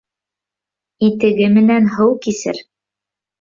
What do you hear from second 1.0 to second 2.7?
Итеге менән һыу кисер.